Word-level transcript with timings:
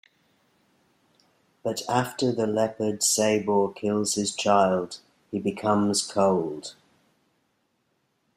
But 1.61 1.83
after 1.87 2.31
the 2.31 2.47
leopard 2.47 3.03
Sabor 3.03 3.71
kills 3.71 4.15
his 4.15 4.33
child, 4.33 4.97
he 5.29 5.37
becomes 5.37 6.01
cold. 6.01 6.73